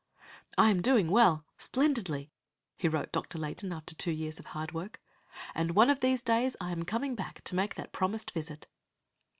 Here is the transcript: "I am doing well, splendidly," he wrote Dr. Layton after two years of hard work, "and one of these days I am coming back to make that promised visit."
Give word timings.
"I 0.57 0.71
am 0.71 0.81
doing 0.81 1.11
well, 1.11 1.45
splendidly," 1.59 2.31
he 2.75 2.87
wrote 2.87 3.11
Dr. 3.11 3.37
Layton 3.37 3.71
after 3.71 3.93
two 3.93 4.09
years 4.09 4.39
of 4.39 4.47
hard 4.47 4.71
work, 4.71 4.99
"and 5.53 5.75
one 5.75 5.91
of 5.91 5.99
these 5.99 6.23
days 6.23 6.55
I 6.59 6.71
am 6.71 6.85
coming 6.85 7.13
back 7.13 7.43
to 7.43 7.55
make 7.55 7.75
that 7.75 7.91
promised 7.93 8.31
visit." 8.31 8.65